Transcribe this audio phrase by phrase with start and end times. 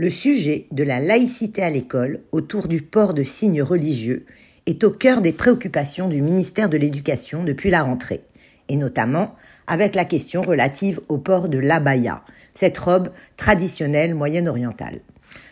[0.00, 4.26] Le sujet de la laïcité à l'école autour du port de signes religieux
[4.66, 8.20] est au cœur des préoccupations du ministère de l'Éducation depuis la rentrée,
[8.68, 9.34] et notamment
[9.66, 12.22] avec la question relative au port de l'abaya,
[12.54, 15.00] cette robe traditionnelle moyenne-orientale.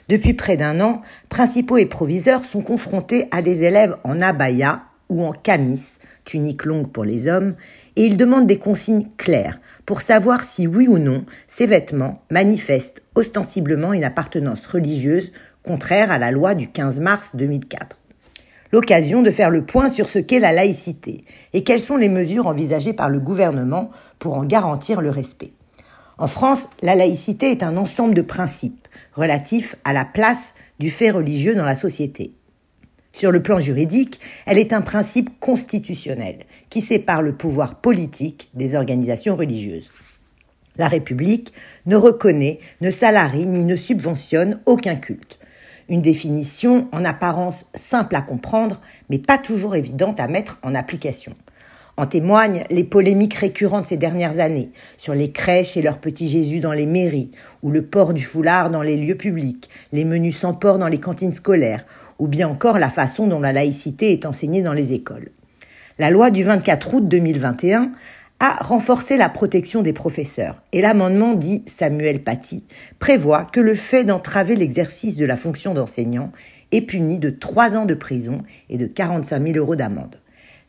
[0.08, 5.24] Depuis près d'un an, principaux et proviseurs sont confrontés à des élèves en abaya ou
[5.24, 7.54] en camis, tunique longue pour les hommes,
[7.96, 13.02] et ils demandent des consignes claires pour savoir si oui ou non ces vêtements manifestent
[13.14, 15.32] ostensiblement une appartenance religieuse
[15.62, 17.96] contraire à la loi du 15 mars 2004.
[18.72, 22.46] L'occasion de faire le point sur ce qu'est la laïcité et quelles sont les mesures
[22.46, 25.52] envisagées par le gouvernement pour en garantir le respect.
[26.18, 31.10] En France, la laïcité est un ensemble de principes relatifs à la place du fait
[31.10, 32.35] religieux dans la société.
[33.16, 38.74] Sur le plan juridique, elle est un principe constitutionnel qui sépare le pouvoir politique des
[38.74, 39.90] organisations religieuses.
[40.76, 41.54] La République
[41.86, 45.38] ne reconnaît, ne salarie ni ne subventionne aucun culte.
[45.88, 51.34] Une définition en apparence simple à comprendre, mais pas toujours évidente à mettre en application.
[51.96, 56.60] En témoignent les polémiques récurrentes ces dernières années sur les crèches et leurs petits Jésus
[56.60, 57.30] dans les mairies,
[57.62, 61.00] ou le port du foulard dans les lieux publics, les menus sans port dans les
[61.00, 61.86] cantines scolaires,
[62.18, 65.30] ou bien encore la façon dont la laïcité est enseignée dans les écoles.
[65.98, 67.92] La loi du 24 août 2021
[68.38, 72.64] a renforcé la protection des professeurs et l'amendement dit Samuel Paty
[72.98, 76.32] prévoit que le fait d'entraver l'exercice de la fonction d'enseignant
[76.72, 80.20] est puni de trois ans de prison et de 45 000 euros d'amende.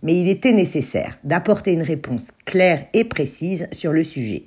[0.04, 4.44] Mais il était nécessaire d'apporter une réponse claire et précise sur le sujet.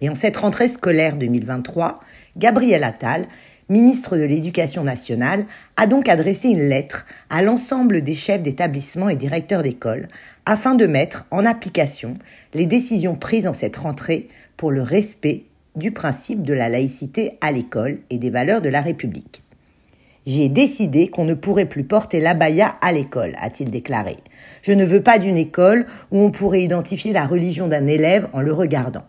[0.00, 2.00] Et en cette rentrée scolaire 2023,
[2.36, 3.26] Gabriel Attal
[3.68, 5.46] ministre de l'Éducation nationale,
[5.76, 10.08] a donc adressé une lettre à l'ensemble des chefs d'établissement et directeurs d'école
[10.46, 12.16] afin de mettre en application
[12.54, 15.44] les décisions prises en cette rentrée pour le respect
[15.76, 19.42] du principe de la laïcité à l'école et des valeurs de la République.
[20.26, 24.16] J'ai décidé qu'on ne pourrait plus porter l'abaya à l'école, a-t-il déclaré.
[24.62, 28.40] Je ne veux pas d'une école où on pourrait identifier la religion d'un élève en
[28.40, 29.04] le regardant.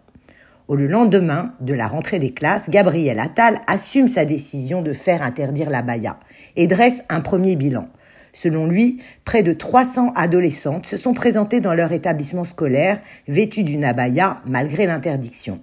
[0.70, 5.70] Au lendemain de la rentrée des classes, Gabriel Attal assume sa décision de faire interdire
[5.70, 6.18] la baya
[6.56, 7.90] et dresse un premier bilan.
[8.32, 13.84] Selon lui, près de 300 adolescentes se sont présentées dans leur établissement scolaire vêtues d'une
[13.84, 15.60] abaya malgré l'interdiction.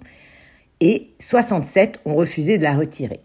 [0.81, 3.21] Et 67 ont refusé de la retirer.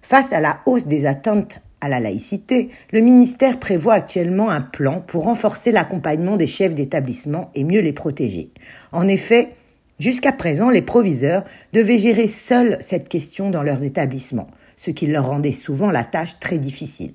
[0.00, 5.02] Face à la hausse des atteintes à la laïcité, le ministère prévoit actuellement un plan
[5.02, 8.50] pour renforcer l'accompagnement des chefs d'établissement et mieux les protéger.
[8.92, 9.50] En effet,
[9.98, 11.42] Jusqu'à présent, les proviseurs
[11.72, 16.38] devaient gérer seuls cette question dans leurs établissements, ce qui leur rendait souvent la tâche
[16.38, 17.14] très difficile.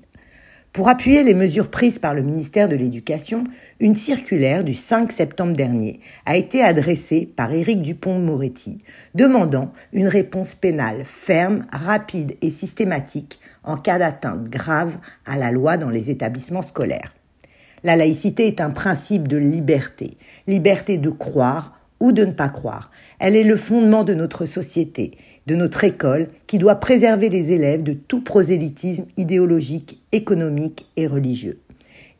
[0.74, 3.44] Pour appuyer les mesures prises par le ministère de l'Éducation,
[3.78, 8.82] une circulaire du 5 septembre dernier a été adressée par Éric Dupont-Moretti,
[9.14, 15.76] demandant une réponse pénale ferme, rapide et systématique en cas d'atteinte grave à la loi
[15.76, 17.14] dans les établissements scolaires.
[17.84, 20.18] La laïcité est un principe de liberté,
[20.48, 22.90] liberté de croire, ou de ne pas croire.
[23.18, 25.12] Elle est le fondement de notre société,
[25.46, 31.60] de notre école, qui doit préserver les élèves de tout prosélytisme idéologique, économique et religieux.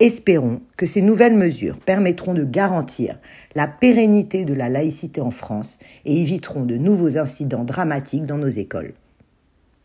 [0.00, 3.18] Espérons que ces nouvelles mesures permettront de garantir
[3.54, 8.48] la pérennité de la laïcité en France et éviteront de nouveaux incidents dramatiques dans nos
[8.48, 8.94] écoles.